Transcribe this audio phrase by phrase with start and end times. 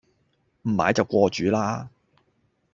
[0.63, 1.91] 唔買就過主啦